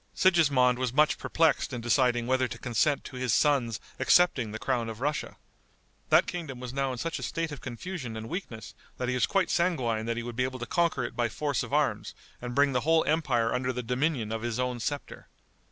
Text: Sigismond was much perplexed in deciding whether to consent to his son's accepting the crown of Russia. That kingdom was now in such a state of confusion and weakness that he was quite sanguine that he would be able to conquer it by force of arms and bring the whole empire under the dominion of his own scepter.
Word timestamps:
Sigismond 0.15 0.79
was 0.79 0.91
much 0.91 1.19
perplexed 1.19 1.71
in 1.71 1.79
deciding 1.79 2.25
whether 2.25 2.47
to 2.47 2.57
consent 2.57 3.03
to 3.03 3.17
his 3.17 3.31
son's 3.31 3.79
accepting 3.99 4.51
the 4.51 4.57
crown 4.57 4.89
of 4.89 4.99
Russia. 4.99 5.37
That 6.09 6.25
kingdom 6.25 6.59
was 6.59 6.73
now 6.73 6.91
in 6.91 6.97
such 6.97 7.19
a 7.19 7.21
state 7.21 7.51
of 7.51 7.61
confusion 7.61 8.17
and 8.17 8.27
weakness 8.27 8.73
that 8.97 9.09
he 9.09 9.13
was 9.13 9.27
quite 9.27 9.51
sanguine 9.51 10.07
that 10.07 10.17
he 10.17 10.23
would 10.23 10.35
be 10.35 10.43
able 10.43 10.57
to 10.57 10.65
conquer 10.65 11.03
it 11.03 11.15
by 11.15 11.29
force 11.29 11.61
of 11.61 11.71
arms 11.71 12.15
and 12.41 12.55
bring 12.55 12.71
the 12.71 12.81
whole 12.81 13.03
empire 13.05 13.53
under 13.53 13.71
the 13.71 13.83
dominion 13.83 14.31
of 14.31 14.41
his 14.41 14.57
own 14.59 14.79
scepter. 14.79 15.27